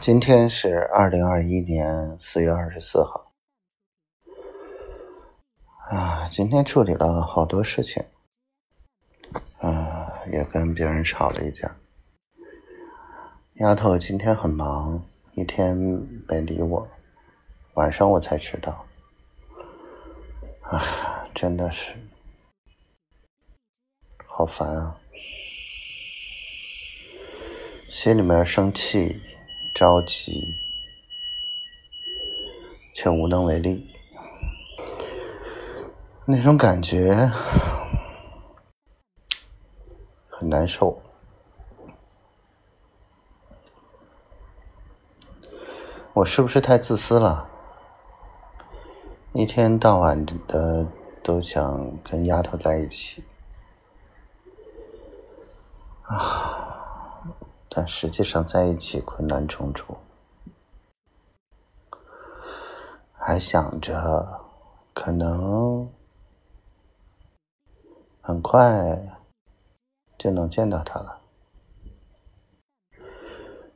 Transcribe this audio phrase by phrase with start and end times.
[0.00, 3.34] 今天是二零二一年四月二十四号，
[5.90, 8.02] 啊，今天处理了好多事情，
[9.58, 11.76] 啊，也跟别人吵了一架。
[13.56, 15.76] 丫头今天很忙，一天
[16.26, 16.88] 没理我，
[17.74, 18.86] 晚上我才知道，
[20.62, 21.92] 啊，真的是
[24.24, 24.98] 好烦啊，
[27.90, 29.20] 心里面生气。
[29.80, 30.46] 着急，
[32.94, 33.90] 却无能为力，
[36.26, 37.32] 那种感觉
[40.28, 41.00] 很难受。
[46.12, 47.48] 我是不是太自私了？
[49.32, 50.86] 一天到晚的
[51.22, 53.24] 都想跟丫头在一起
[56.02, 56.66] 啊！
[57.72, 59.96] 但实际上在一起困难重重，
[63.12, 64.40] 还想着
[64.92, 65.88] 可能
[68.20, 69.16] 很快
[70.18, 71.20] 就能见到他了，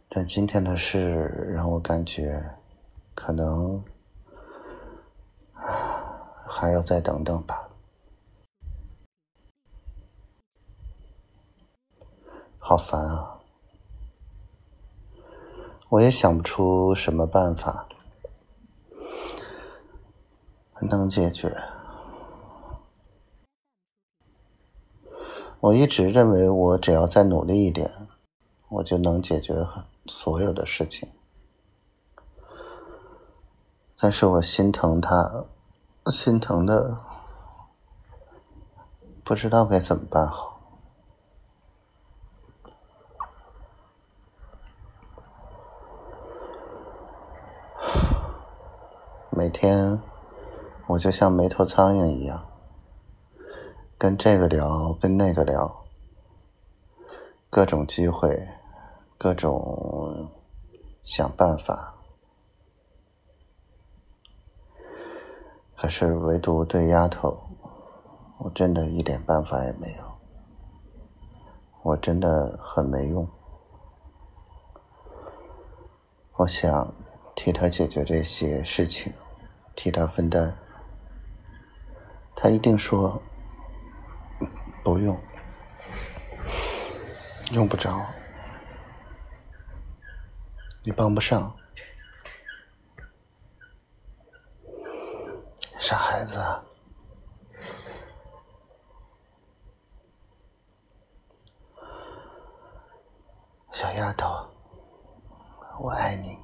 [0.08, 2.56] 但今天的事让我感觉
[3.14, 3.80] 可能
[6.48, 7.68] 还要再等等吧，
[12.58, 13.13] 好烦啊！
[15.94, 17.86] 我也想不出什么办法
[20.80, 21.56] 能解决。
[25.60, 28.08] 我一直认为，我只要再努力一点，
[28.70, 29.64] 我就能解决
[30.06, 31.08] 所有的事情。
[33.96, 35.44] 但是我心疼他，
[36.06, 36.98] 心疼的
[39.22, 40.53] 不知道该怎么办好。
[49.36, 50.00] 每天，
[50.86, 52.46] 我就像没头苍蝇一样，
[53.98, 55.84] 跟这个聊，跟那个聊，
[57.50, 58.46] 各种机会，
[59.18, 60.30] 各种
[61.02, 61.96] 想办法，
[65.76, 67.36] 可是唯独对丫头，
[68.38, 70.04] 我真的一点办法也没有，
[71.82, 73.28] 我真的很没用，
[76.36, 76.94] 我想
[77.34, 79.12] 替她解决这些事情。
[79.76, 80.56] 替他分担，
[82.34, 83.22] 他一定说
[84.82, 85.20] 不用，
[87.52, 88.04] 用不着，
[90.82, 91.54] 你帮不上，
[95.78, 96.38] 傻孩子，
[103.72, 104.48] 小丫头，
[105.78, 106.38] 我爱你。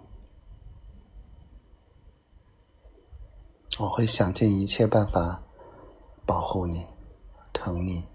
[3.80, 5.42] 我会想尽一切办法
[6.26, 6.86] 保护你、
[7.50, 8.06] 疼你。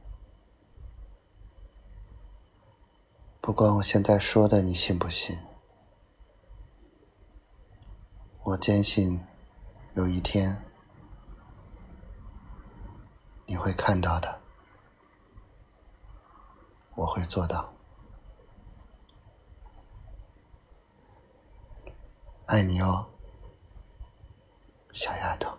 [3.42, 5.36] 不管我现在说的你信不信，
[8.44, 9.20] 我坚信
[9.96, 10.64] 有一天
[13.48, 14.40] 你会看到的，
[16.94, 17.74] 我会做到。
[22.46, 23.08] 爱你哦。
[24.92, 25.55] 小丫头。